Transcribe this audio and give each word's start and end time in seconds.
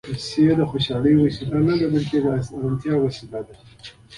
پېسې 0.07 0.43
د 0.59 0.61
خوشالۍ 0.69 1.13
وسیله 1.17 1.59
نه 1.67 1.73
ده، 1.79 1.85
بلکې 1.93 2.17
د 2.21 2.25
اسانتیا 2.39 2.95
وسیله 3.05 3.39
ده. 3.47 3.55